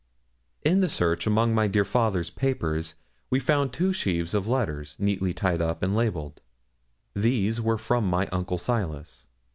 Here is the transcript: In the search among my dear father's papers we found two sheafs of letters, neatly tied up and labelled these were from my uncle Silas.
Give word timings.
In 0.63 0.79
the 0.79 0.89
search 0.89 1.27
among 1.27 1.53
my 1.53 1.67
dear 1.67 1.85
father's 1.85 2.31
papers 2.31 2.95
we 3.29 3.39
found 3.39 3.71
two 3.71 3.91
sheafs 3.93 4.33
of 4.33 4.47
letters, 4.47 4.95
neatly 4.97 5.31
tied 5.31 5.61
up 5.61 5.83
and 5.83 5.95
labelled 5.95 6.41
these 7.13 7.61
were 7.61 7.77
from 7.77 8.07
my 8.07 8.25
uncle 8.31 8.57
Silas. 8.57 9.27